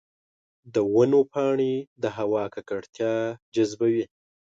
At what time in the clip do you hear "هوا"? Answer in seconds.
2.17-2.43